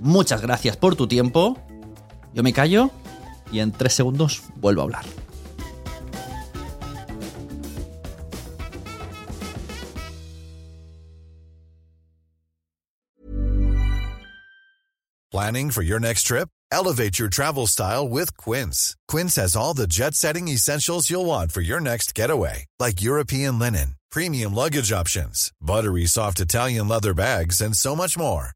Muchas 0.00 0.42
gracias 0.42 0.76
por 0.76 0.96
tu 0.96 1.06
tiempo. 1.06 1.58
Yo 2.34 2.42
me 2.42 2.52
callo 2.52 2.90
y 3.50 3.60
en 3.60 3.72
tres 3.72 3.94
segundos 3.94 4.42
vuelvo 4.56 4.82
a 4.82 4.84
hablar. 4.84 5.04
Planning 15.32 15.70
for 15.70 15.82
your 15.82 16.00
next 16.00 16.22
trip? 16.22 16.48
Elevate 16.72 17.18
your 17.18 17.28
travel 17.28 17.66
style 17.66 18.08
with 18.08 18.36
Quince. 18.38 18.96
Quince 19.06 19.34
has 19.36 19.54
all 19.54 19.74
the 19.74 19.86
jet 19.86 20.14
setting 20.14 20.48
essentials 20.48 21.10
you'll 21.10 21.26
want 21.26 21.52
for 21.52 21.60
your 21.60 21.78
next 21.80 22.14
getaway, 22.14 22.64
like 22.78 23.02
European 23.02 23.58
linen, 23.58 23.96
premium 24.10 24.54
luggage 24.54 24.92
options, 24.92 25.52
buttery 25.60 26.06
soft 26.06 26.40
Italian 26.40 26.88
leather 26.88 27.12
bags, 27.12 27.60
and 27.60 27.76
so 27.76 27.94
much 27.94 28.16
more. 28.16 28.55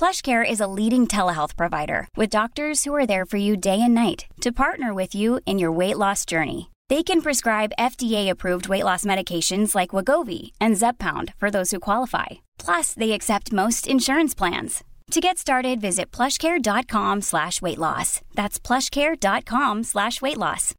PlushCare 0.00 0.50
is 0.50 0.60
a 0.60 0.72
leading 0.78 1.06
telehealth 1.06 1.56
provider 1.58 2.08
with 2.16 2.30
doctors 2.30 2.84
who 2.84 2.94
are 2.94 3.06
there 3.06 3.26
for 3.26 3.36
you 3.36 3.54
day 3.54 3.82
and 3.82 3.94
night 3.94 4.24
to 4.40 4.50
partner 4.50 4.94
with 4.94 5.14
you 5.14 5.40
in 5.44 5.58
your 5.58 5.70
weight 5.70 5.98
loss 5.98 6.24
journey. 6.24 6.70
They 6.88 7.02
can 7.02 7.20
prescribe 7.20 7.76
FDA-approved 7.78 8.66
weight 8.66 8.84
loss 8.84 9.04
medications 9.04 9.74
like 9.74 9.90
Wagovi 9.90 10.52
and 10.58 10.74
Zepbound 10.76 11.34
for 11.36 11.50
those 11.50 11.70
who 11.70 11.78
qualify. 11.78 12.28
Plus, 12.58 12.94
they 12.94 13.12
accept 13.12 13.52
most 13.52 13.86
insurance 13.86 14.34
plans. 14.34 14.82
To 15.10 15.20
get 15.20 15.36
started, 15.36 15.82
visit 15.82 16.10
plushcare.com 16.10 17.20
slash 17.20 17.60
weight 17.60 17.78
loss. 17.78 18.22
That's 18.34 18.58
plushcare.com 18.58 19.84
slash 19.84 20.22
weight 20.22 20.38
loss. 20.38 20.74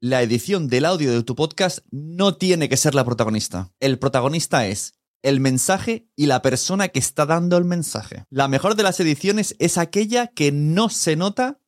La 0.00 0.22
edición 0.22 0.68
del 0.68 0.84
audio 0.84 1.12
de 1.12 1.22
tu 1.24 1.34
podcast 1.34 1.80
no 1.90 2.36
tiene 2.36 2.68
que 2.68 2.76
ser 2.76 2.94
la 2.94 3.04
protagonista. 3.04 3.70
El 3.80 3.98
protagonista 3.98 4.66
es 4.66 4.97
el 5.22 5.40
mensaje 5.40 6.08
y 6.16 6.26
la 6.26 6.42
persona 6.42 6.88
que 6.88 6.98
está 6.98 7.26
dando 7.26 7.56
el 7.56 7.64
mensaje. 7.64 8.24
La 8.30 8.48
mejor 8.48 8.74
de 8.74 8.82
las 8.82 9.00
ediciones 9.00 9.56
es 9.58 9.78
aquella 9.78 10.28
que 10.28 10.52
no 10.52 10.88
se 10.88 11.16
nota 11.16 11.60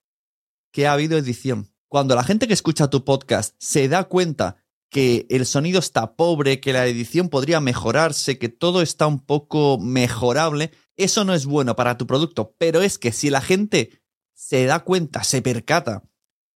que 0.72 0.86
ha 0.86 0.92
habido 0.92 1.18
edición. 1.18 1.74
Cuando 1.88 2.14
la 2.14 2.24
gente 2.24 2.46
que 2.46 2.54
escucha 2.54 2.90
tu 2.90 3.04
podcast 3.04 3.54
se 3.58 3.88
da 3.88 4.04
cuenta 4.04 4.56
que 4.90 5.26
el 5.30 5.46
sonido 5.46 5.78
está 5.78 6.14
pobre, 6.16 6.60
que 6.60 6.72
la 6.72 6.86
edición 6.86 7.28
podría 7.28 7.60
mejorarse, 7.60 8.38
que 8.38 8.48
todo 8.48 8.82
está 8.82 9.06
un 9.06 9.24
poco 9.24 9.78
mejorable, 9.78 10.72
eso 10.96 11.24
no 11.24 11.34
es 11.34 11.46
bueno 11.46 11.76
para 11.76 11.96
tu 11.96 12.06
producto. 12.06 12.54
Pero 12.58 12.82
es 12.82 12.98
que 12.98 13.12
si 13.12 13.30
la 13.30 13.40
gente 13.40 14.02
se 14.34 14.66
da 14.66 14.80
cuenta, 14.80 15.22
se 15.22 15.42
percata 15.42 16.02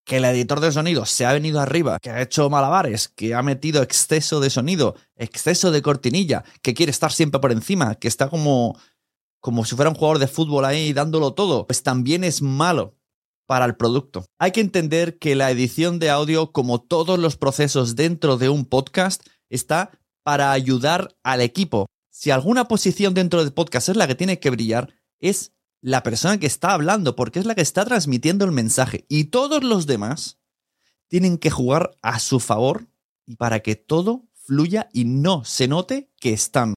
que 0.05 0.19
el 0.19 0.25
editor 0.25 0.61
de 0.61 0.73
sonido 0.73 1.07
se 1.07 1.25
ha 1.25 1.33
venido 1.33 1.61
arriba, 1.61 1.99
que 2.01 2.11
ha 2.11 2.21
hecho 2.21 2.51
malabares, 2.51 3.09
que 3.09 3.35
ha 3.35 3.43
metido 3.43 3.83
exceso 3.83 4.41
de 4.41 4.51
sonido, 4.51 4.97
exceso 5.17 5.71
de 5.71 5.83
cortinilla, 5.83 6.45
que 6.63 6.75
quiere 6.75 6.91
estar 6.91 7.13
siempre 7.13 7.41
por 7.41 7.53
encima, 7.53 7.95
que 7.95 8.09
está 8.09 8.29
como 8.29 8.77
como 9.41 9.67
si 9.67 9.77
fuera 9.77 9.91
un 9.91 9.95
jugador 9.95 10.21
de 10.21 10.27
fútbol 10.27 10.65
ahí 10.65 10.95
dándolo 10.95 11.35
todo, 11.35 11.67
pues 11.67 11.83
también 11.83 12.25
es 12.25 12.41
malo 12.41 12.97
para 13.47 13.67
el 13.67 13.77
producto. 13.77 14.25
Hay 14.39 14.53
que 14.53 14.63
entender 14.63 15.19
que 15.19 15.35
la 15.35 15.51
edición 15.51 15.99
de 15.99 16.09
audio, 16.09 16.51
como 16.51 16.81
todos 16.81 17.19
los 17.19 17.37
procesos 17.37 17.95
dentro 17.95 18.39
de 18.39 18.49
un 18.49 18.65
podcast, 18.65 19.23
está 19.51 19.99
para 20.23 20.53
ayudar 20.53 21.15
al 21.23 21.43
equipo. 21.43 21.85
Si 22.11 22.31
alguna 22.31 22.69
posición 22.69 23.13
dentro 23.13 23.45
del 23.45 23.53
podcast 23.53 23.91
es 23.91 23.97
la 23.97 24.07
que 24.07 24.15
tiene 24.15 24.41
que 24.41 24.49
brillar, 24.49 24.95
es 25.21 25.53
la 25.85 26.03
persona 26.03 26.39
que 26.39 26.47
está 26.47 26.73
hablando, 26.73 27.15
porque 27.15 27.39
es 27.39 27.45
la 27.45 27.55
que 27.55 27.61
está 27.61 27.85
transmitiendo 27.85 28.47
el 28.47 28.53
mensaje. 28.53 29.05
Y 29.09 29.25
todos 29.25 29.63
los 29.63 29.87
demás 29.87 30.39
tienen 31.09 31.37
que 31.37 31.51
jugar 31.51 31.91
a 32.01 32.19
su 32.21 32.41
favor 32.41 32.87
y 33.27 33.37
para 33.37 33.61
que 33.61 33.77
todo 33.77 34.25
fluya 34.47 34.89
y 34.95 35.05
no 35.05 35.45
se 35.45 35.69
note 35.69 36.11
que 36.19 36.33
están. 36.33 36.73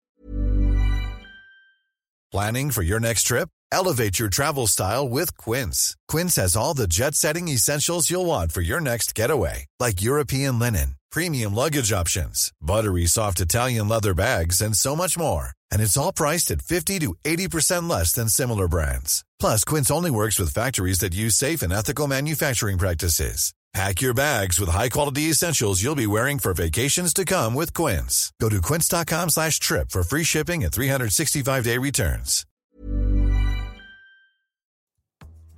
Planning 2.32 2.72
for 2.72 2.84
your 2.84 3.00
next 3.00 3.24
trip? 3.24 3.48
Elevate 3.72 4.20
your 4.20 4.30
travel 4.30 4.68
style 4.68 5.08
with 5.08 5.38
Quince. 5.38 5.96
Quince 6.10 6.36
has 6.36 6.58
all 6.58 6.74
the 6.74 6.88
jet 6.88 7.16
setting 7.16 7.48
essentials 7.48 8.10
you'll 8.10 8.26
want 8.26 8.52
for 8.52 8.62
your 8.62 8.82
next 8.82 9.16
getaway, 9.16 9.68
like 9.80 10.02
European 10.02 10.60
linen, 10.60 10.96
premium 11.10 11.56
luggage 11.56 11.94
options, 11.94 12.52
buttery 12.62 13.06
soft 13.06 13.40
Italian 13.40 13.88
leather 13.88 14.14
bags, 14.14 14.62
and 14.62 14.76
so 14.76 14.96
much 14.96 15.18
more. 15.18 15.52
And 15.72 15.82
it's 15.82 15.98
all 15.98 16.14
priced 16.14 16.52
at 16.52 16.62
50 16.62 17.00
to 17.00 17.16
80% 17.24 17.90
less 17.90 18.14
than 18.14 18.30
similar 18.30 18.68
brands. 18.68 19.26
Plus, 19.40 19.64
Quince 19.64 19.90
only 19.90 20.12
works 20.12 20.38
with 20.38 20.54
factories 20.54 21.00
that 21.00 21.16
use 21.16 21.36
safe 21.36 21.62
and 21.62 21.74
ethical 21.74 22.08
manufacturing 22.08 22.78
practices. 22.78 23.54
Pack 23.74 24.02
your 24.02 24.14
bags 24.14 24.60
with 24.60 24.70
high-quality 24.70 25.30
essentials 25.30 25.84
you'll 25.84 25.94
be 25.94 26.08
wearing 26.08 26.40
for 26.40 26.54
vacations 26.54 27.14
to 27.14 27.26
come 27.26 27.54
with 27.54 27.74
Quince. 27.74 28.32
Go 28.42 28.50
to 28.50 28.62
quince.com 28.62 29.30
slash 29.30 29.60
trip 29.60 29.92
for 29.92 30.04
free 30.04 30.24
shipping 30.24 30.64
and 30.64 30.72
365-day 30.72 31.78
returns. 31.78 32.46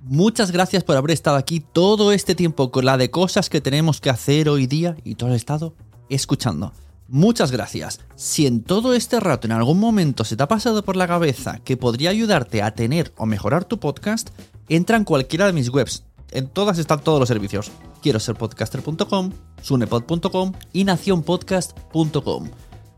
Muchas 0.02 0.50
gracias 0.50 0.82
por 0.82 0.96
haber 0.96 1.10
estado 1.12 1.36
aquí 1.36 1.60
todo 1.60 2.12
este 2.12 2.34
tiempo 2.34 2.70
con 2.70 2.84
la 2.86 2.96
de 2.96 3.10
cosas 3.10 3.50
que 3.50 3.60
tenemos 3.60 4.00
que 4.00 4.10
hacer 4.10 4.48
hoy 4.48 4.66
día 4.66 4.96
y 5.04 5.14
todo 5.14 5.30
el 5.30 5.36
estado 5.36 5.74
escuchando. 6.08 6.72
Muchas 7.12 7.50
gracias. 7.50 7.98
Si 8.14 8.46
en 8.46 8.62
todo 8.62 8.94
este 8.94 9.18
rato 9.18 9.48
en 9.48 9.52
algún 9.52 9.80
momento 9.80 10.22
se 10.22 10.36
te 10.36 10.44
ha 10.44 10.48
pasado 10.48 10.84
por 10.84 10.94
la 10.94 11.08
cabeza 11.08 11.58
que 11.64 11.76
podría 11.76 12.10
ayudarte 12.10 12.62
a 12.62 12.72
tener 12.76 13.12
o 13.16 13.26
mejorar 13.26 13.64
tu 13.64 13.80
podcast, 13.80 14.30
entra 14.68 14.96
en 14.96 15.02
cualquiera 15.02 15.46
de 15.46 15.52
mis 15.52 15.70
webs. 15.70 16.04
En 16.30 16.46
todas 16.46 16.78
están 16.78 17.02
todos 17.02 17.18
los 17.18 17.26
servicios. 17.26 17.72
Quiero 18.00 18.20
ser 18.20 18.36
podcaster.com, 18.36 19.32
sunepod.com 19.60 20.52
y 20.72 20.84
nacionpodcast.com. 20.84 22.50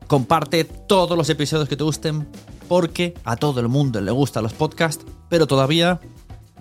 Comparte 0.07 0.65
todos 0.65 1.17
los 1.17 1.31
episodios 1.31 1.71
que 1.71 1.79
te 1.79 1.85
gusten 1.85 2.29
porque 2.69 3.15
a 3.25 3.37
todo 3.37 3.61
el 3.61 3.69
mundo 3.69 3.99
le 4.03 4.11
gustan 4.11 4.43
los 4.43 4.53
podcasts, 4.53 5.07
pero 5.31 5.47
todavía 5.47 6.03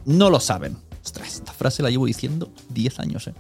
no 0.06 0.30
lo 0.30 0.40
saben. 0.40 0.78
Ostras, 1.04 1.34
esta 1.34 1.52
frase 1.52 1.84
la 1.84 1.90
llevo 1.90 2.06
diciendo 2.06 2.50
10 2.70 3.00
años, 3.02 3.28
¿eh? 3.28 3.34